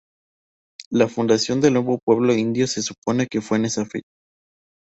[0.89, 4.09] La fundación del nuevo pueblo indio se supone que fue en esa fecha.